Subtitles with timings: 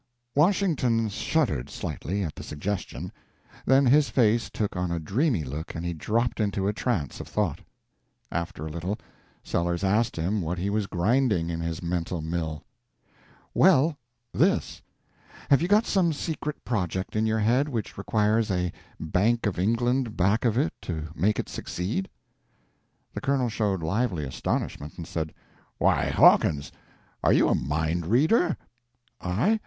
[0.33, 3.11] Washington shuddered slightly at the suggestion,
[3.67, 7.27] then his face took on a dreamy look and he dropped into a trance of
[7.27, 7.61] thought.
[8.31, 8.97] After a little,
[9.43, 12.63] Sellers asked him what he was grinding in his mental mill.
[13.53, 13.95] "Well,
[14.33, 14.81] this.
[15.51, 20.17] Have you got some secret project in your head which requires a Bank of England
[20.17, 25.05] back of it to make it succeed?" p184.jpg (28K) The Colonel showed lively astonishment, and
[25.05, 25.31] said:
[25.77, 26.71] "Why, Hawkins,
[27.23, 28.57] are you a mind reader?"
[29.21, 29.59] "I?